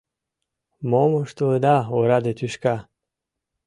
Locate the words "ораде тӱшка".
1.97-2.75